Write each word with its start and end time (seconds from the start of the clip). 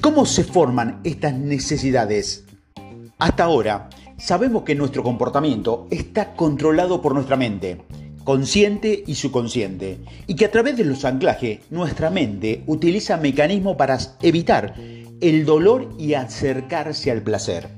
cómo 0.00 0.24
se 0.24 0.44
forman 0.44 1.00
estas 1.04 1.34
necesidades? 1.34 2.44
Hasta 3.18 3.44
ahora, 3.44 3.90
sabemos 4.16 4.62
que 4.62 4.74
nuestro 4.74 5.02
comportamiento 5.02 5.86
está 5.90 6.34
controlado 6.34 7.02
por 7.02 7.14
nuestra 7.14 7.36
mente, 7.36 7.82
consciente 8.24 9.04
y 9.06 9.14
subconsciente, 9.14 9.98
y 10.26 10.36
que 10.36 10.46
a 10.46 10.50
través 10.50 10.76
de 10.76 10.84
los 10.84 11.04
anclajes 11.04 11.60
nuestra 11.70 12.10
mente 12.10 12.62
utiliza 12.66 13.18
mecanismos 13.18 13.76
para 13.76 13.98
evitar 14.22 14.74
el 15.20 15.44
dolor 15.44 15.90
y 15.98 16.14
acercarse 16.14 17.10
al 17.10 17.22
placer. 17.22 17.68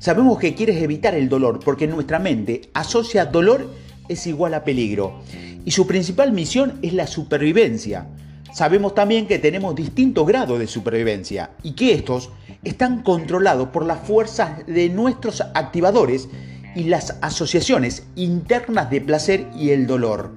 Sabemos 0.00 0.38
que 0.38 0.54
quieres 0.54 0.82
evitar 0.82 1.14
el 1.14 1.28
dolor 1.28 1.60
porque 1.64 1.86
nuestra 1.86 2.18
mente 2.18 2.62
asocia 2.74 3.26
dolor 3.26 3.70
es 4.08 4.26
igual 4.26 4.54
a 4.54 4.64
peligro 4.64 5.20
y 5.64 5.70
su 5.70 5.86
principal 5.86 6.32
misión 6.32 6.78
es 6.82 6.94
la 6.94 7.06
supervivencia. 7.06 8.08
Sabemos 8.52 8.94
también 8.94 9.26
que 9.26 9.38
tenemos 9.38 9.74
distintos 9.74 10.26
grados 10.26 10.58
de 10.58 10.66
supervivencia 10.66 11.50
y 11.62 11.72
que 11.72 11.94
estos 11.94 12.30
están 12.64 13.02
controlados 13.02 13.68
por 13.68 13.84
las 13.84 14.00
fuerzas 14.00 14.66
de 14.66 14.88
nuestros 14.88 15.40
activadores 15.54 16.28
y 16.74 16.84
las 16.84 17.16
asociaciones 17.22 18.06
internas 18.16 18.90
de 18.90 19.00
placer 19.00 19.46
y 19.56 19.70
el 19.70 19.86
dolor. 19.86 20.32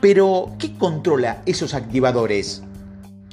Pero, 0.00 0.52
¿qué 0.58 0.74
controla 0.74 1.42
esos 1.46 1.74
activadores? 1.74 2.62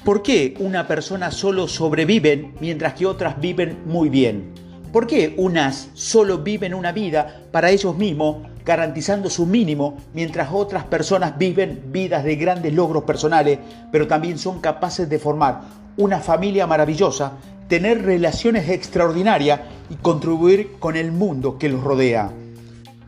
¿Por 0.03 0.21
qué 0.21 0.53
una 0.59 0.87
persona 0.87 1.31
solo 1.31 1.67
sobreviven 1.67 2.55
mientras 2.59 2.93
que 2.93 3.05
otras 3.05 3.39
viven 3.39 3.79
muy 3.85 4.09
bien? 4.09 4.53
¿Por 4.91 5.07
qué 5.07 5.33
unas 5.37 5.89
solo 5.93 6.39
viven 6.39 6.73
una 6.73 6.91
vida 6.91 7.43
para 7.51 7.71
ellos 7.71 7.97
mismos, 7.97 8.47
garantizando 8.65 9.29
su 9.29 9.45
mínimo, 9.45 9.97
mientras 10.13 10.49
otras 10.51 10.83
personas 10.85 11.37
viven 11.37 11.83
vidas 11.87 12.23
de 12.23 12.35
grandes 12.35 12.73
logros 12.73 13.03
personales, 13.03 13.59
pero 13.91 14.07
también 14.07 14.37
son 14.37 14.59
capaces 14.61 15.09
de 15.09 15.19
formar 15.19 15.61
una 15.97 16.19
familia 16.19 16.67
maravillosa, 16.67 17.33
tener 17.67 18.03
relaciones 18.03 18.69
extraordinarias 18.69 19.61
y 19.89 19.95
contribuir 19.95 20.73
con 20.79 20.95
el 20.95 21.11
mundo 21.11 21.57
que 21.57 21.69
los 21.69 21.83
rodea? 21.83 22.31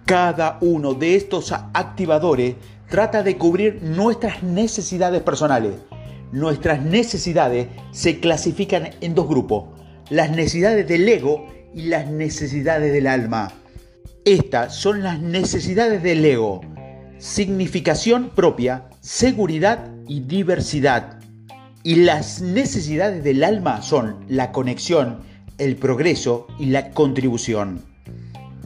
Cada 0.06 0.58
uno 0.62 0.94
de 0.94 1.16
estos 1.16 1.52
activadores 1.52 2.56
trata 2.90 3.24
de 3.24 3.38
cubrir 3.38 3.82
nuestras 3.82 4.44
necesidades 4.44 5.22
personales 5.24 5.74
nuestras 6.36 6.82
necesidades 6.82 7.68
se 7.92 8.20
clasifican 8.20 8.90
en 9.02 9.16
dos 9.16 9.28
grupos, 9.28 9.66
las 10.10 10.32
necesidades 10.32 10.88
del 10.88 11.08
ego 11.08 11.48
y 11.74 11.84
las 11.84 12.08
necesidades 12.08 12.92
del 12.92 13.08
alma. 13.08 13.54
Estas 14.26 14.74
son 14.74 15.04
las 15.04 15.22
necesidades 15.22 16.02
del 16.02 16.26
ego, 16.26 16.62
significación 17.20 18.32
propia, 18.34 18.90
seguridad 19.00 19.92
y 20.08 20.22
diversidad. 20.22 21.20
Y 21.84 21.98
las 21.98 22.42
necesidades 22.42 23.24
del 23.24 23.44
alma 23.44 23.84
son 23.84 24.26
la 24.28 24.52
conexión, 24.52 25.20
el 25.60 25.76
progreso 25.76 26.48
y 26.58 26.66
la 26.66 26.90
contribución. 26.90 27.84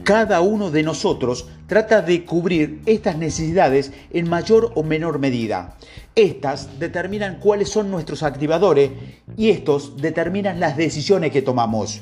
Cada 0.02 0.40
uno 0.40 0.70
de 0.70 0.82
nosotros 0.82 1.50
trata 1.66 2.00
de 2.00 2.24
cubrir 2.24 2.80
estas 2.86 3.18
necesidades 3.18 3.92
en 4.14 4.30
mayor 4.30 4.72
o 4.76 4.82
menor 4.82 5.18
medida. 5.18 5.76
Estas 6.14 6.80
determinan 6.80 7.38
cuáles 7.38 7.68
son 7.68 7.90
nuestros 7.90 8.22
activadores 8.22 8.92
y 9.36 9.50
estos 9.50 9.98
determinan 9.98 10.58
las 10.58 10.78
decisiones 10.78 11.32
que 11.32 11.42
tomamos. 11.42 12.00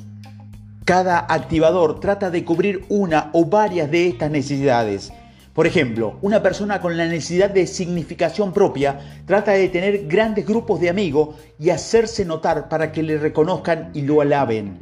Cada 0.89 1.19
activador 1.19 2.01
trata 2.01 2.31
de 2.31 2.47
cubrir 2.47 2.87
una 2.89 3.29
o 3.35 3.45
varias 3.45 3.91
de 3.91 4.09
estas 4.09 4.31
necesidades. 4.31 5.13
Por 5.53 5.67
ejemplo, 5.67 6.17
una 6.23 6.43
persona 6.43 6.81
con 6.81 6.97
la 6.97 7.05
necesidad 7.05 7.51
de 7.51 7.67
significación 7.67 8.55
propia 8.55 8.99
trata 9.27 9.53
de 9.53 9.69
tener 9.69 10.07
grandes 10.07 10.47
grupos 10.47 10.81
de 10.81 10.89
amigos 10.89 11.37
y 11.59 11.69
hacerse 11.69 12.25
notar 12.25 12.71
para 12.71 12.91
que 12.91 13.03
le 13.03 13.19
reconozcan 13.19 13.91
y 13.93 14.01
lo 14.01 14.23
alaben 14.23 14.79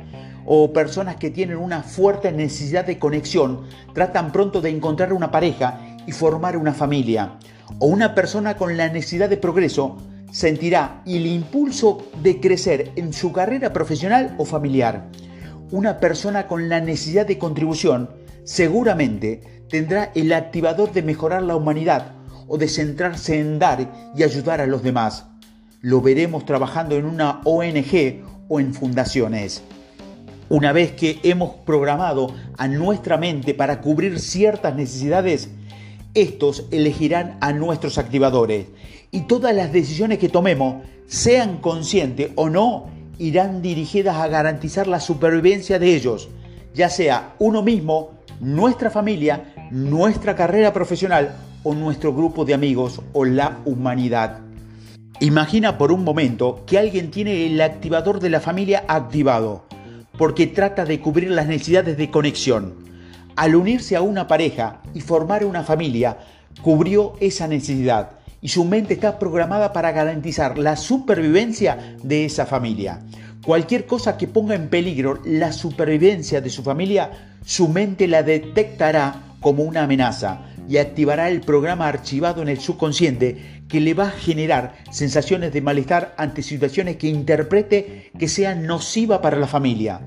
o 0.47 0.73
personas 0.73 1.17
que 1.17 1.31
tienen 1.31 1.57
una 1.57 1.83
fuerte 1.83 2.31
necesidad 2.31 2.85
de 2.85 3.01
conexión 3.01 3.63
tratan 3.93 4.31
pronto 4.31 4.61
de 4.61 4.71
encontrar 4.71 5.13
una 5.13 5.33
pareja 5.33 5.81
y 6.07 6.13
formar 6.13 6.57
una 6.57 6.73
familia. 6.73 7.33
O 7.81 7.87
una 7.87 8.15
persona 8.15 8.57
con 8.57 8.77
la 8.77 8.89
necesidad 8.89 9.29
de 9.29 9.39
progreso 9.39 9.97
sentirá 10.31 11.03
el 11.05 11.27
impulso 11.27 12.07
de 12.23 12.39
crecer 12.39 12.93
en 12.95 13.13
su 13.13 13.33
carrera 13.33 13.73
profesional 13.73 14.37
o 14.39 14.45
familiar. 14.45 15.09
Una 15.73 15.99
persona 15.99 16.47
con 16.47 16.69
la 16.69 16.81
necesidad 16.81 17.27
de 17.27 17.39
contribución 17.39 18.11
seguramente 18.45 19.65
tendrá 19.69 20.13
el 20.15 20.33
activador 20.33 20.93
de 20.93 21.03
mejorar 21.03 21.43
la 21.43 21.57
humanidad 21.57 22.13
o 22.47 22.57
de 22.57 22.69
centrarse 22.69 23.41
en 23.41 23.59
dar 23.59 24.13
y 24.17 24.23
ayudar 24.23 24.61
a 24.61 24.67
los 24.67 24.85
demás. 24.85 25.27
Lo 25.81 26.01
veremos 26.01 26.45
trabajando 26.45 26.95
en 26.95 27.05
una 27.05 27.41
ONG 27.45 28.23
o 28.49 28.61
en 28.61 28.75
fundaciones. 28.75 29.65
Una 30.49 30.71
vez 30.71 30.93
que 30.93 31.19
hemos 31.25 31.57
programado 31.57 32.33
a 32.57 32.69
nuestra 32.69 33.17
mente 33.17 33.53
para 33.53 33.81
cubrir 33.81 34.21
ciertas 34.21 34.77
necesidades, 34.77 35.51
estos 36.15 36.67
elegirán 36.71 37.39
a 37.41 37.53
nuestros 37.53 37.99
activadores 37.99 38.67
y 39.11 39.23
todas 39.23 39.53
las 39.53 39.73
decisiones 39.73 40.19
que 40.19 40.29
tomemos, 40.29 40.85
sean 41.09 41.59
conscientes 41.59 42.31
o 42.37 42.49
no, 42.49 42.87
irán 43.19 43.63
dirigidas 43.63 44.17
a 44.17 44.29
garantizar 44.29 44.87
la 44.87 45.01
supervivencia 45.01 45.79
de 45.79 45.95
ellos, 45.95 46.29
ya 46.75 46.89
sea 46.89 47.35
uno 47.39 47.63
mismo, 47.63 48.13
nuestra 48.41 48.91
familia, 48.91 49.55
nuestra 49.71 50.37
carrera 50.37 50.73
profesional 50.73 51.37
o 51.63 51.75
nuestro 51.75 52.15
grupo 52.15 52.45
de 52.45 52.55
amigos 52.55 53.01
o 53.13 53.25
la 53.25 53.59
humanidad. 53.65 54.41
Imagina 55.21 55.79
por 55.79 55.93
un 55.93 56.05
momento 56.05 56.65
que 56.67 56.79
alguien 56.79 57.11
tiene 57.11 57.47
el 57.47 57.61
activador 57.61 58.21
de 58.21 58.31
la 58.31 58.41
familia 58.41 58.85
activado 58.87 59.65
porque 60.19 60.47
trata 60.47 60.85
de 60.85 61.01
cubrir 61.01 61.31
las 61.31 61.47
necesidades 61.47 61.97
de 61.97 62.11
conexión. 62.11 62.75
Al 63.37 63.55
unirse 63.55 63.97
a 63.97 64.03
una 64.03 64.27
pareja 64.27 64.81
y 64.95 65.01
formar 65.01 65.45
una 65.45 65.63
familia, 65.63 66.19
cubrió 66.63 67.15
esa 67.21 67.47
necesidad 67.49 68.13
y 68.47 68.49
su 68.49 68.65
mente 68.65 68.95
está 68.95 69.19
programada 69.19 69.73
para 69.73 69.91
garantizar 69.91 70.57
la 70.57 70.77
supervivencia 70.77 71.97
de 72.05 72.27
esa 72.27 72.47
familia. 72.47 73.01
Cualquier 73.45 73.87
cosa 73.87 74.17
que 74.17 74.29
ponga 74.29 74.55
en 74.55 74.69
peligro 74.69 75.21
la 75.25 75.51
supervivencia 75.51 76.41
de 76.41 76.49
su 76.49 76.63
familia, 76.63 77.39
su 77.45 77.67
mente 77.67 78.07
la 78.07 78.23
detectará 78.23 79.35
como 79.41 79.65
una 79.65 79.83
amenaza 79.83 80.43
y 80.69 80.77
activará 80.77 81.29
el 81.29 81.41
programa 81.41 81.89
archivado 81.89 82.41
en 82.41 82.49
el 82.49 82.61
subconsciente 82.61 83.65
que 83.69 83.81
le 83.81 83.95
va 83.95 84.05
a 84.05 84.11
generar 84.11 84.77
sensaciones 84.93 85.53
de 85.53 85.63
malestar 85.63 86.15
ante 86.17 86.45
situaciones 86.45 86.99
que 86.99 87.09
interprete 87.09 88.13
que 88.17 88.29
sean 88.29 88.65
nocivas 88.65 89.19
para 89.19 89.39
la 89.39 89.49
familia. 89.49 90.03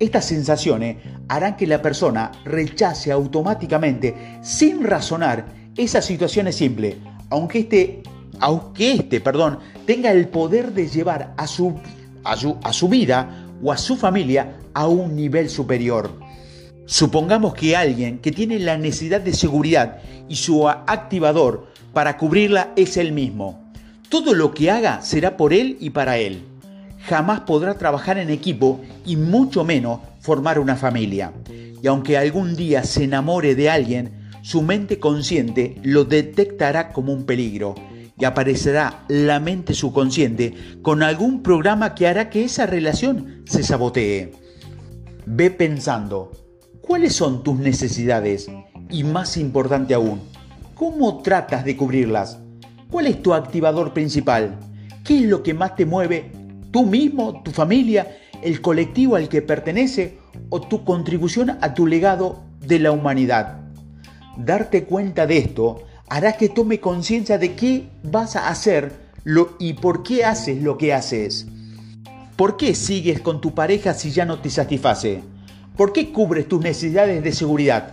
Estas 0.00 0.24
sensaciones 0.24 0.96
harán 1.28 1.56
que 1.56 1.68
la 1.68 1.80
persona 1.80 2.32
rechace 2.44 3.12
automáticamente, 3.12 4.40
sin 4.42 4.82
razonar, 4.82 5.62
esas 5.76 6.04
situaciones 6.04 6.54
simples, 6.54 6.96
aunque 7.34 7.58
este, 7.58 8.02
aunque 8.38 8.92
este 8.92 9.20
perdón, 9.20 9.58
tenga 9.86 10.12
el 10.12 10.28
poder 10.28 10.72
de 10.72 10.86
llevar 10.88 11.34
a 11.36 11.48
su, 11.48 11.74
a 12.22 12.36
su, 12.36 12.56
a 12.62 12.72
su 12.72 12.88
vida 12.88 13.48
o 13.60 13.72
a 13.72 13.76
su 13.76 13.96
familia 13.96 14.56
a 14.72 14.86
un 14.86 15.16
nivel 15.16 15.50
superior. 15.50 16.12
Supongamos 16.86 17.54
que 17.54 17.74
alguien 17.74 18.18
que 18.20 18.30
tiene 18.30 18.60
la 18.60 18.78
necesidad 18.78 19.20
de 19.20 19.32
seguridad 19.32 19.98
y 20.28 20.36
su 20.36 20.68
activador 20.68 21.66
para 21.92 22.16
cubrirla 22.18 22.72
es 22.76 22.96
él 22.96 23.10
mismo. 23.10 23.72
Todo 24.08 24.34
lo 24.34 24.54
que 24.54 24.70
haga 24.70 25.02
será 25.02 25.36
por 25.36 25.52
él 25.52 25.76
y 25.80 25.90
para 25.90 26.18
él. 26.18 26.44
Jamás 27.08 27.40
podrá 27.40 27.76
trabajar 27.78 28.16
en 28.18 28.30
equipo 28.30 28.80
y 29.04 29.16
mucho 29.16 29.64
menos 29.64 29.98
formar 30.20 30.60
una 30.60 30.76
familia. 30.76 31.32
Y 31.82 31.86
aunque 31.88 32.16
algún 32.16 32.54
día 32.54 32.84
se 32.84 33.04
enamore 33.04 33.56
de 33.56 33.70
alguien, 33.70 34.23
su 34.44 34.60
mente 34.60 34.98
consciente 34.98 35.76
lo 35.82 36.04
detectará 36.04 36.92
como 36.92 37.14
un 37.14 37.24
peligro 37.24 37.74
y 38.18 38.26
aparecerá 38.26 39.02
la 39.08 39.40
mente 39.40 39.72
subconsciente 39.72 40.52
con 40.82 41.02
algún 41.02 41.42
programa 41.42 41.94
que 41.94 42.06
hará 42.06 42.28
que 42.28 42.44
esa 42.44 42.66
relación 42.66 43.42
se 43.46 43.62
sabotee. 43.62 44.32
Ve 45.24 45.50
pensando, 45.50 46.30
¿Cuáles 46.82 47.14
son 47.14 47.42
tus 47.42 47.58
necesidades? 47.58 48.50
Y 48.90 49.02
más 49.02 49.38
importante 49.38 49.94
aún, 49.94 50.20
¿cómo 50.74 51.22
tratas 51.22 51.64
de 51.64 51.78
cubrirlas? 51.78 52.38
¿Cuál 52.90 53.06
es 53.06 53.22
tu 53.22 53.32
activador 53.32 53.94
principal? 53.94 54.60
¿Qué 55.04 55.20
es 55.20 55.24
lo 55.24 55.42
que 55.42 55.54
más 55.54 55.74
te 55.74 55.86
mueve? 55.86 56.32
¿Tú 56.70 56.84
mismo, 56.84 57.42
tu 57.42 57.50
familia, 57.50 58.18
el 58.42 58.60
colectivo 58.60 59.16
al 59.16 59.30
que 59.30 59.40
pertenece 59.40 60.18
o 60.50 60.60
tu 60.60 60.84
contribución 60.84 61.56
a 61.62 61.72
tu 61.72 61.86
legado 61.86 62.44
de 62.60 62.78
la 62.78 62.92
humanidad? 62.92 63.63
Darte 64.36 64.84
cuenta 64.84 65.26
de 65.26 65.38
esto 65.38 65.84
hará 66.08 66.32
que 66.32 66.48
tome 66.48 66.80
conciencia 66.80 67.38
de 67.38 67.54
qué 67.54 67.88
vas 68.02 68.36
a 68.36 68.48
hacer 68.48 68.92
y 69.58 69.74
por 69.74 70.02
qué 70.02 70.24
haces 70.24 70.62
lo 70.62 70.76
que 70.76 70.92
haces. 70.92 71.46
¿Por 72.36 72.56
qué 72.56 72.74
sigues 72.74 73.20
con 73.20 73.40
tu 73.40 73.54
pareja 73.54 73.94
si 73.94 74.10
ya 74.10 74.24
no 74.24 74.40
te 74.40 74.50
satisface? 74.50 75.22
¿Por 75.76 75.92
qué 75.92 76.12
cubres 76.12 76.48
tus 76.48 76.60
necesidades 76.60 77.22
de 77.22 77.32
seguridad? 77.32 77.92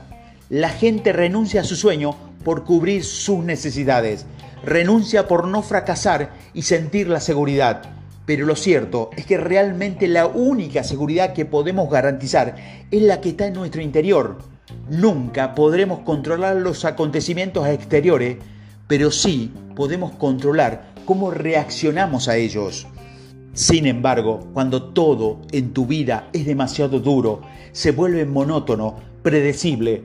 La 0.50 0.70
gente 0.70 1.14
renuncia 1.14 1.62
a 1.62 1.64
su 1.64 1.76
sueño 1.76 2.16
por 2.44 2.64
cubrir 2.64 3.04
sus 3.04 3.44
necesidades. 3.44 4.26
Renuncia 4.64 5.28
por 5.28 5.48
no 5.48 5.62
fracasar 5.62 6.32
y 6.54 6.64
sentir 6.64 7.08
la 7.08 7.20
seguridad. 7.20 7.84
Pero 8.26 8.46
lo 8.46 8.56
cierto 8.56 9.12
es 9.16 9.26
que 9.26 9.38
realmente 9.38 10.08
la 10.08 10.26
única 10.26 10.84
seguridad 10.84 11.34
que 11.34 11.46
podemos 11.46 11.90
garantizar 11.90 12.56
es 12.90 13.02
la 13.04 13.22
que 13.22 13.30
está 13.30 13.46
en 13.46 13.54
nuestro 13.54 13.82
interior. 13.82 14.51
Nunca 14.90 15.56
podremos 15.56 16.00
controlar 16.00 16.58
los 16.58 16.86
acontecimientos 16.86 17.68
exteriores, 17.68 18.38
pero 18.88 19.12
sí 19.12 19.52
podemos 19.76 20.12
controlar 20.16 20.92
cómo 21.06 21.32
reaccionamos 21.32 22.28
a 22.28 22.38
ellos. 22.38 22.88
Sin 23.54 23.86
embargo, 23.86 24.48
cuando 24.54 24.92
todo 24.94 25.42
en 25.52 25.74
tu 25.74 25.86
vida 25.86 26.30
es 26.32 26.46
demasiado 26.46 27.00
duro, 27.00 27.42
se 27.74 27.92
vuelve 27.92 28.26
monótono, 28.26 28.96
predecible, 29.24 30.04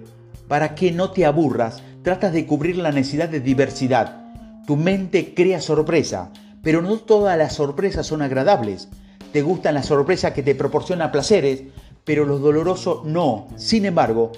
para 0.49 0.75
que 0.75 0.93
no 0.93 1.11
te 1.11 1.27
aburras, 1.27 1.83
tratas 2.03 2.33
de 2.33 2.47
cubrir 2.47 2.77
la 2.77 2.93
necesidad 2.93 3.29
de 3.29 3.41
diversidad. 3.41 4.25
Tu 4.67 4.77
mente 4.77 5.35
crea 5.35 5.61
sorpresa, 5.61 6.31
pero 6.63 6.83
no 6.83 6.97
todas 6.99 7.39
las 7.39 7.55
sorpresas 7.55 8.07
son 8.07 8.23
agradables. 8.23 8.89
Te 9.33 9.43
gustan 9.43 9.75
las 9.75 9.87
sorpresas 9.87 10.33
que 10.33 10.43
te 10.43 10.55
proporcionan 10.55 11.13
placeres, 11.13 11.63
pero 12.07 12.25
lo 12.25 12.39
doloroso 12.39 13.03
no. 13.05 13.49
Sin 13.57 13.85
embargo, 13.85 14.33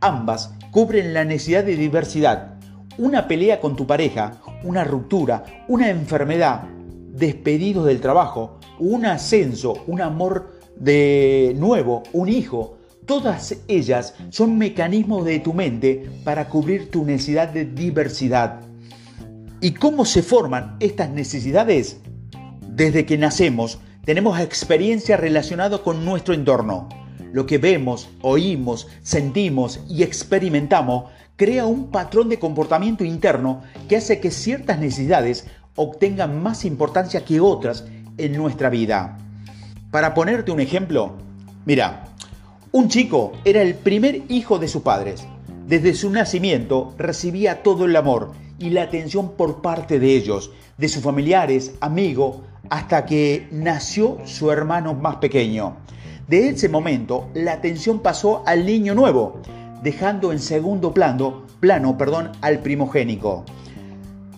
ambas 0.00 0.54
cubren 0.70 1.12
la 1.12 1.24
necesidad 1.24 1.64
de 1.64 1.76
diversidad. 1.76 2.54
Una 2.96 3.28
pelea 3.28 3.60
con 3.60 3.76
tu 3.76 3.86
pareja, 3.86 4.40
una 4.64 4.84
ruptura, 4.84 5.44
una 5.68 5.90
enfermedad, 5.90 6.62
despedidos 7.12 7.84
del 7.84 8.00
trabajo, 8.00 8.58
un 8.78 9.04
ascenso, 9.04 9.84
un 9.86 10.00
amor 10.00 10.52
de 10.76 11.54
nuevo, 11.58 12.04
un 12.12 12.28
hijo, 12.28 12.78
todas 13.04 13.56
ellas 13.66 14.14
son 14.30 14.56
mecanismos 14.56 15.24
de 15.24 15.40
tu 15.40 15.52
mente 15.52 16.08
para 16.24 16.48
cubrir 16.48 16.90
tu 16.90 17.04
necesidad 17.04 17.48
de 17.48 17.64
diversidad. 17.64 18.60
¿Y 19.60 19.72
cómo 19.72 20.04
se 20.04 20.22
forman 20.22 20.76
estas 20.78 21.10
necesidades? 21.10 22.00
Desde 22.68 23.06
que 23.06 23.18
nacemos 23.18 23.80
tenemos 24.04 24.38
experiencia 24.38 25.16
relacionada 25.16 25.78
con 25.78 26.04
nuestro 26.04 26.32
entorno. 26.32 26.88
Lo 27.32 27.46
que 27.46 27.58
vemos, 27.58 28.08
oímos, 28.22 28.88
sentimos 29.02 29.80
y 29.88 30.02
experimentamos 30.02 31.04
crea 31.36 31.66
un 31.66 31.90
patrón 31.90 32.28
de 32.28 32.38
comportamiento 32.38 33.04
interno 33.04 33.62
que 33.88 33.96
hace 33.96 34.18
que 34.18 34.30
ciertas 34.30 34.80
necesidades 34.80 35.46
obtengan 35.76 36.42
más 36.42 36.64
importancia 36.64 37.24
que 37.24 37.40
otras 37.40 37.84
en 38.16 38.36
nuestra 38.36 38.68
vida. 38.68 39.16
Para 39.92 40.14
ponerte 40.14 40.50
un 40.50 40.58
ejemplo, 40.58 41.12
mira, 41.64 42.06
un 42.72 42.88
chico 42.88 43.32
era 43.44 43.62
el 43.62 43.74
primer 43.76 44.22
hijo 44.28 44.58
de 44.58 44.68
sus 44.68 44.82
padres. 44.82 45.24
Desde 45.68 45.94
su 45.94 46.10
nacimiento 46.10 46.92
recibía 46.98 47.62
todo 47.62 47.84
el 47.84 47.94
amor 47.94 48.32
y 48.58 48.70
la 48.70 48.82
atención 48.82 49.32
por 49.36 49.62
parte 49.62 50.00
de 50.00 50.16
ellos, 50.16 50.50
de 50.76 50.88
sus 50.88 51.02
familiares, 51.02 51.74
amigos, 51.80 52.38
hasta 52.68 53.06
que 53.06 53.46
nació 53.52 54.18
su 54.24 54.50
hermano 54.50 54.94
más 54.94 55.16
pequeño. 55.16 55.76
De 56.28 56.50
ese 56.50 56.68
momento, 56.68 57.30
la 57.32 57.54
atención 57.54 58.00
pasó 58.00 58.42
al 58.44 58.66
niño 58.66 58.94
nuevo, 58.94 59.40
dejando 59.82 60.30
en 60.30 60.40
segundo 60.40 60.92
plano, 60.92 61.44
plano 61.58 61.96
perdón, 61.96 62.32
al 62.42 62.58
primogénico. 62.58 63.46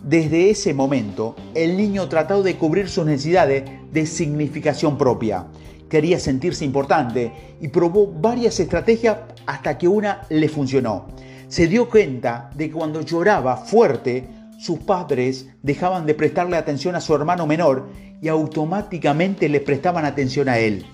Desde 0.04 0.50
ese 0.50 0.72
momento, 0.72 1.34
el 1.52 1.76
niño 1.76 2.08
trató 2.08 2.44
de 2.44 2.56
cubrir 2.56 2.88
sus 2.88 3.06
necesidades 3.06 3.64
de 3.92 4.06
significación 4.06 4.96
propia. 4.96 5.46
Quería 5.88 6.20
sentirse 6.20 6.64
importante 6.64 7.32
y 7.60 7.66
probó 7.66 8.06
varias 8.06 8.60
estrategias 8.60 9.16
hasta 9.44 9.76
que 9.76 9.88
una 9.88 10.22
le 10.28 10.48
funcionó. 10.48 11.08
Se 11.48 11.66
dio 11.66 11.88
cuenta 11.88 12.50
de 12.54 12.68
que 12.68 12.72
cuando 12.72 13.00
lloraba 13.00 13.56
fuerte, 13.56 14.28
sus 14.60 14.78
padres 14.78 15.48
dejaban 15.60 16.06
de 16.06 16.14
prestarle 16.14 16.56
atención 16.56 16.94
a 16.94 17.00
su 17.00 17.16
hermano 17.16 17.48
menor 17.48 17.88
y 18.22 18.28
automáticamente 18.28 19.48
le 19.48 19.58
prestaban 19.58 20.04
atención 20.04 20.48
a 20.48 20.58
él. 20.58 20.86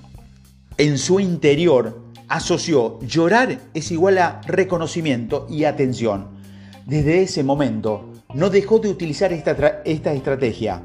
En 0.78 0.98
su 0.98 1.20
interior 1.20 2.02
asoció 2.28 3.00
llorar 3.00 3.60
es 3.72 3.90
igual 3.90 4.18
a 4.18 4.42
reconocimiento 4.46 5.46
y 5.48 5.64
atención. 5.64 6.28
Desde 6.84 7.22
ese 7.22 7.42
momento, 7.42 8.12
no 8.34 8.50
dejó 8.50 8.78
de 8.78 8.90
utilizar 8.90 9.32
esta, 9.32 9.52
estrategia. 9.84 10.82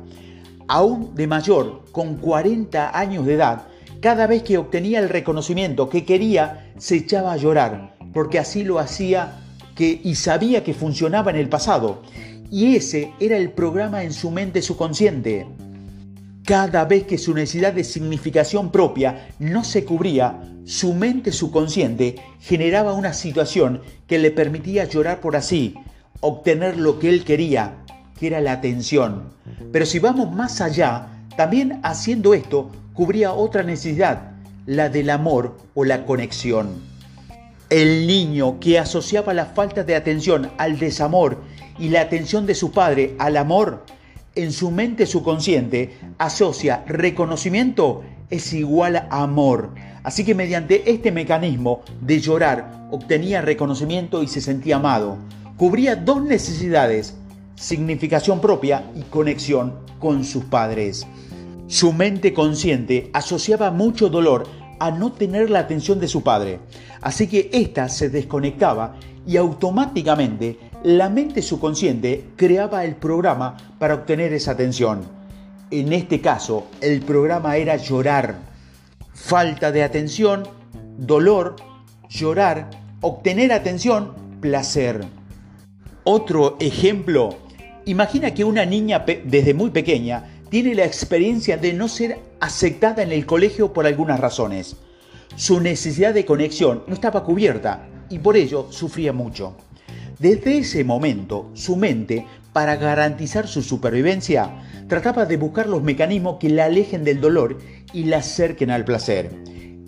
Aún 0.70 1.14
de 1.14 1.28
mayor, 1.28 1.84
con 1.92 2.16
40 2.16 2.98
años 2.98 3.26
de 3.26 3.34
edad, 3.34 3.64
cada 4.00 4.28
vez 4.28 4.44
que 4.44 4.58
obtenía 4.58 5.00
el 5.00 5.10
reconocimiento 5.10 5.90
que 5.90 6.06
quería, 6.06 6.72
se 6.78 6.96
echaba 6.96 7.34
a 7.34 7.38
llorar, 7.38 7.98
porque 8.14 8.40
así 8.40 8.64
lo 8.64 8.80
hacía 8.80 9.42
que, 9.76 10.00
y 10.02 10.16
sabía 10.16 10.64
que 10.64 10.74
funcionaba 10.74 11.32
en 11.32 11.38
el 11.38 11.50
pasado. 11.50 12.02
Y 12.50 12.78
ese 12.78 13.12
era 13.20 13.36
el 13.36 13.52
programa 13.52 14.04
en 14.04 14.14
su 14.14 14.32
mente 14.32 14.62
subconsciente. 14.62 15.48
Cada 16.52 16.84
vez 16.84 17.06
que 17.06 17.18
su 17.18 17.34
necesidad 17.34 17.72
de 17.72 17.86
significación 17.86 18.74
propia 18.74 19.30
no 19.40 19.64
se 19.64 19.86
cubría, 19.86 20.52
su 20.66 20.94
mente 20.94 21.32
subconsciente 21.32 22.16
generaba 22.42 22.92
una 22.92 23.14
situación 23.14 23.82
que 24.06 24.20
le 24.20 24.32
permitía 24.32 24.84
llorar 24.84 25.22
por 25.22 25.38
así, 25.38 25.76
obtener 26.20 26.76
lo 26.76 27.00
que 27.00 27.08
él 27.08 27.24
quería, 27.24 27.78
que 28.20 28.28
era 28.28 28.42
la 28.42 28.52
atención. 28.52 29.30
Pero 29.72 29.86
si 29.86 30.00
vamos 30.00 30.36
más 30.36 30.60
allá, 30.60 31.08
también 31.38 31.80
haciendo 31.84 32.34
esto, 32.34 32.70
cubría 32.94 33.32
otra 33.32 33.64
necesidad, 33.64 34.34
la 34.66 34.90
del 34.90 35.10
amor 35.10 35.56
o 35.74 35.86
la 35.86 36.06
conexión. 36.06 36.82
El 37.70 38.08
niño 38.08 38.60
que 38.60 38.78
asociaba 38.78 39.34
la 39.34 39.46
falta 39.46 39.86
de 39.86 39.96
atención 39.96 40.52
al 40.58 40.78
desamor 40.78 41.42
y 41.80 41.88
la 41.88 42.02
atención 42.02 42.46
de 42.46 42.56
su 42.56 42.74
padre 42.74 43.16
al 43.20 43.38
amor, 43.38 43.86
en 44.36 44.52
su 44.52 44.72
mente 44.72 45.06
subconsciente 45.06 45.98
asocia 46.18 46.84
reconocimiento 46.88 48.04
es 48.30 48.54
igual 48.54 48.96
a 48.96 49.24
amor. 49.24 49.72
Así 50.04 50.24
que 50.24 50.34
mediante 50.34 50.90
este 50.90 51.12
mecanismo 51.12 51.82
de 52.00 52.20
llorar 52.20 52.88
obtenía 52.92 53.42
reconocimiento 53.42 54.24
y 54.24 54.28
se 54.28 54.42
sentía 54.42 54.78
amado 54.78 55.18
cubría 55.58 55.96
dos 55.96 56.24
necesidades, 56.24 57.14
significación 57.56 58.42
propia 58.42 58.90
y 58.96 59.02
conexión 59.04 59.76
con 60.00 60.24
sus 60.24 60.46
padres. 60.46 61.06
Su 61.68 61.94
mente 61.94 62.34
consciente 62.34 63.12
asociaba 63.14 63.70
mucho 63.70 64.10
dolor 64.10 64.48
a 64.80 64.90
no 64.90 65.12
tener 65.12 65.52
la 65.52 65.60
atención 65.60 66.00
de 66.00 66.08
su 66.08 66.24
padre, 66.24 66.60
así 67.02 67.28
que 67.28 67.52
ésta 67.54 67.90
se 67.90 68.10
desconectaba 68.10 68.96
y 69.28 69.38
automáticamente 69.38 70.58
la 70.84 71.10
mente 71.10 71.42
subconsciente 71.42 72.30
creaba 72.36 72.84
el 72.84 72.96
programa 72.96 73.58
para 73.78 73.94
obtener 73.94 74.34
esa 74.34 74.52
atención. 74.52 75.02
En 75.70 75.94
este 75.94 76.22
caso, 76.22 76.68
el 76.82 77.02
programa 77.02 77.58
era 77.58 77.76
llorar. 77.78 78.40
Falta 79.14 79.72
de 79.72 79.84
atención, 79.84 80.44
dolor, 80.98 81.56
llorar, 82.10 82.70
obtener 83.02 83.54
atención, 83.54 84.14
placer. 84.42 85.06
Otro 86.04 86.58
ejemplo, 86.60 87.38
imagina 87.86 88.34
que 88.34 88.44
una 88.44 88.66
niña 88.66 89.06
desde 89.24 89.54
muy 89.54 89.70
pequeña 89.70 90.26
tiene 90.50 90.74
la 90.74 90.86
experiencia 90.86 91.58
de 91.58 91.74
no 91.74 91.88
ser 91.88 92.20
aceptada 92.40 93.04
en 93.04 93.12
el 93.12 93.26
colegio 93.28 93.72
por 93.72 93.86
algunas 93.86 94.20
razones. 94.20 94.76
Su 95.36 95.62
necesidad 95.62 96.14
de 96.14 96.26
conexión 96.26 96.84
no 96.88 96.96
estaba 96.96 97.24
cubierta 97.24 97.88
y 98.10 98.18
por 98.20 98.36
ello 98.36 98.68
sufría 98.72 99.14
mucho. 99.14 99.56
Desde 100.22 100.60
ese 100.60 100.84
momento, 100.84 101.50
su 101.56 101.76
mente, 101.76 102.28
para 102.54 102.76
garantizar 102.76 103.48
su 103.48 103.64
supervivencia, 103.64 104.52
trataba 104.88 105.26
de 105.26 105.38
buscar 105.38 105.68
los 105.68 105.82
mecanismos 105.82 106.38
que 106.40 106.50
la 106.50 106.66
alejen 106.66 107.04
del 107.04 107.20
dolor 107.20 107.58
y 107.92 108.04
la 108.04 108.18
acerquen 108.18 108.70
al 108.70 108.86
placer. 108.86 109.32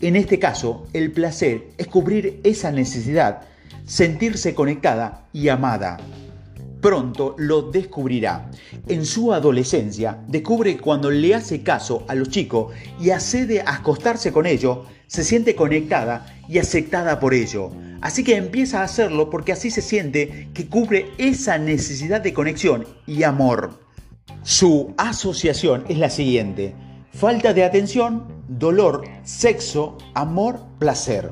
En 0.01 0.15
este 0.15 0.39
caso, 0.39 0.87
el 0.93 1.11
placer 1.11 1.67
es 1.77 1.85
cubrir 1.85 2.41
esa 2.43 2.71
necesidad 2.71 3.41
sentirse 3.85 4.55
conectada 4.55 5.27
y 5.33 5.49
amada. 5.49 5.97
Pronto 6.81 7.35
lo 7.37 7.61
descubrirá. 7.61 8.49
En 8.87 9.05
su 9.05 9.33
adolescencia 9.33 10.17
descubre 10.27 10.77
cuando 10.77 11.11
le 11.11 11.35
hace 11.35 11.61
caso 11.61 12.05
a 12.07 12.15
los 12.15 12.29
chicos 12.29 12.73
y 12.99 13.11
accede 13.11 13.61
a 13.61 13.75
acostarse 13.75 14.31
con 14.31 14.47
ellos, 14.47 14.79
se 15.05 15.23
siente 15.23 15.55
conectada 15.55 16.25
y 16.49 16.57
aceptada 16.57 17.19
por 17.19 17.33
ello. 17.33 17.71
Así 18.03 18.25
que 18.25 18.35
empieza 18.35 18.81
a 18.81 18.83
hacerlo 18.83 19.29
porque 19.29 19.53
así 19.53 19.71
se 19.71 19.81
siente 19.81 20.49
que 20.53 20.67
cubre 20.67 21.09
esa 21.17 21.57
necesidad 21.57 22.19
de 22.19 22.33
conexión 22.33 22.85
y 23.07 23.23
amor. 23.23 23.79
Su 24.43 24.93
asociación 24.97 25.85
es 25.87 25.97
la 25.97 26.09
siguiente. 26.09 26.75
Falta 27.13 27.53
de 27.53 27.63
atención, 27.63 28.25
dolor, 28.49 29.05
sexo, 29.23 29.97
amor, 30.15 30.59
placer. 30.79 31.31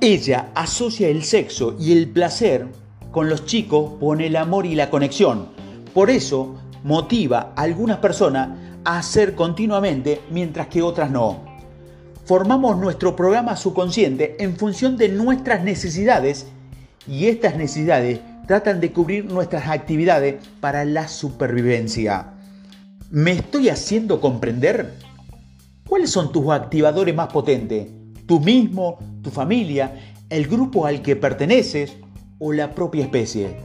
Ella 0.00 0.50
asocia 0.56 1.06
el 1.06 1.22
sexo 1.22 1.76
y 1.78 1.92
el 1.92 2.08
placer 2.08 2.66
con 3.12 3.28
los 3.28 3.46
chicos 3.46 4.00
con 4.00 4.20
el 4.20 4.34
amor 4.34 4.66
y 4.66 4.74
la 4.74 4.90
conexión. 4.90 5.50
Por 5.94 6.10
eso 6.10 6.56
motiva 6.82 7.52
a 7.54 7.62
algunas 7.62 7.98
personas 7.98 8.48
a 8.84 8.98
hacer 8.98 9.36
continuamente 9.36 10.22
mientras 10.28 10.66
que 10.66 10.82
otras 10.82 11.08
no. 11.08 11.51
Formamos 12.24 12.78
nuestro 12.78 13.16
programa 13.16 13.56
subconsciente 13.56 14.36
en 14.38 14.56
función 14.56 14.96
de 14.96 15.08
nuestras 15.08 15.64
necesidades 15.64 16.46
y 17.08 17.26
estas 17.26 17.56
necesidades 17.56 18.20
tratan 18.46 18.80
de 18.80 18.92
cubrir 18.92 19.24
nuestras 19.24 19.66
actividades 19.68 20.36
para 20.60 20.84
la 20.84 21.08
supervivencia. 21.08 22.34
¿Me 23.10 23.32
estoy 23.32 23.70
haciendo 23.70 24.20
comprender? 24.20 24.94
¿Cuáles 25.88 26.10
son 26.10 26.30
tus 26.30 26.48
activadores 26.52 27.12
más 27.12 27.32
potentes? 27.32 27.88
¿Tú 28.24 28.38
mismo, 28.38 28.98
tu 29.20 29.30
familia, 29.30 30.14
el 30.30 30.46
grupo 30.46 30.86
al 30.86 31.02
que 31.02 31.16
perteneces 31.16 31.92
o 32.38 32.52
la 32.52 32.72
propia 32.72 33.02
especie? 33.02 33.56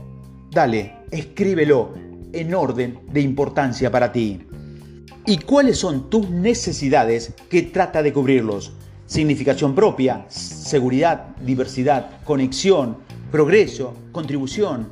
Dale, 0.50 0.96
escríbelo 1.12 1.94
en 2.32 2.54
orden 2.54 2.98
de 3.12 3.20
importancia 3.20 3.88
para 3.92 4.10
ti. 4.10 4.47
¿Y 5.28 5.36
cuáles 5.36 5.76
son 5.76 6.08
tus 6.08 6.30
necesidades 6.30 7.34
que 7.50 7.60
trata 7.60 8.02
de 8.02 8.14
cubrirlos? 8.14 8.72
Significación 9.04 9.74
propia, 9.74 10.24
seguridad, 10.28 11.36
diversidad, 11.44 12.24
conexión, 12.24 12.96
progreso, 13.30 13.92
contribución. 14.10 14.88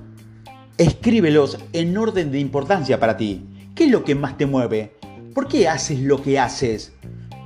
Escríbelos 0.77 1.57
en 1.73 1.97
orden 1.97 2.33
de 2.33 2.39
importancia 2.39 3.01
para 3.01 3.17
ti. 3.17 3.47
¿Qué 3.75 3.85
es 3.85 3.91
lo 3.91 4.05
que 4.05 4.15
más 4.15 4.37
te 4.37 4.45
mueve? 4.45 4.93
¿Por 5.35 5.49
qué 5.49 5.71
haces 5.71 6.01
lo 6.01 6.23
que 6.23 6.39
haces? 6.39 6.93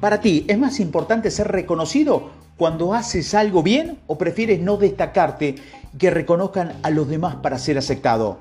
Para 0.00 0.20
ti, 0.20 0.44
¿es 0.48 0.58
más 0.58 0.80
importante 0.80 1.30
ser 1.30 1.46
reconocido 1.46 2.30
cuando 2.56 2.92
haces 2.92 3.34
algo 3.34 3.62
bien 3.62 4.00
o 4.08 4.18
prefieres 4.18 4.60
no 4.60 4.78
destacarte 4.78 5.54
que 5.96 6.10
reconozcan 6.10 6.72
a 6.82 6.90
los 6.90 7.08
demás 7.08 7.36
para 7.36 7.60
ser 7.60 7.78
aceptado? 7.78 8.38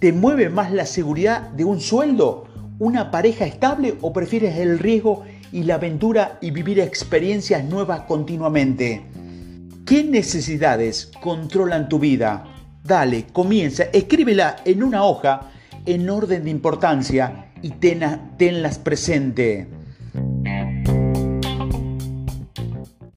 ¿Te 0.00 0.12
mueve 0.12 0.48
más 0.48 0.72
la 0.72 0.84
seguridad 0.84 1.42
de 1.50 1.64
un 1.64 1.80
sueldo, 1.80 2.48
una 2.82 3.12
pareja 3.12 3.46
estable 3.46 3.94
o 4.00 4.12
prefieres 4.12 4.58
el 4.58 4.80
riesgo 4.80 5.22
y 5.52 5.62
la 5.62 5.76
aventura 5.76 6.38
y 6.40 6.50
vivir 6.50 6.80
experiencias 6.80 7.62
nuevas 7.64 8.00
continuamente? 8.02 9.02
¿Qué 9.86 10.02
necesidades 10.02 11.12
controlan 11.20 11.88
tu 11.88 12.00
vida? 12.00 12.44
Dale, 12.82 13.26
comienza, 13.32 13.84
escríbela 13.92 14.56
en 14.64 14.82
una 14.82 15.04
hoja 15.04 15.52
en 15.86 16.10
orden 16.10 16.42
de 16.42 16.50
importancia 16.50 17.52
y 17.62 17.70
tenlas 17.70 18.78
presente. 18.80 19.68